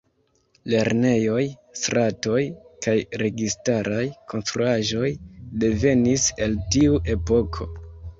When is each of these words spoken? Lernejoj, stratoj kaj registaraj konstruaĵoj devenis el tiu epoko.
Lernejoj, 0.71 1.41
stratoj 1.79 2.39
kaj 2.85 2.95
registaraj 3.23 3.99
konstruaĵoj 4.33 5.11
devenis 5.65 6.25
el 6.47 6.57
tiu 6.77 6.97
epoko. 7.17 7.69